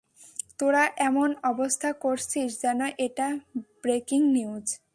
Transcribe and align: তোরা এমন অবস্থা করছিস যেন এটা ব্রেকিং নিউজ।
তোরা 0.59 0.83
এমন 0.99 1.29
অবস্থা 1.43 1.89
করছিস 2.03 2.49
যেন 2.61 2.79
এটা 2.97 3.27
ব্রেকিং 3.83 4.21
নিউজ। 4.35 4.65